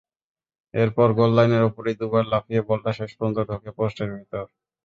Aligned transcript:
এরপর 0.73 1.07
গোললাইনের 1.19 1.67
ওপরই 1.69 1.95
দুবার 1.99 2.25
লাফিয়ে 2.27 2.61
বলটা 2.69 2.91
শেষ 2.99 3.11
পর্যন্ত 3.17 3.37
ঢোকে 3.49 3.69
পোস্টের 3.77 4.09
ভেতর। 4.13 4.45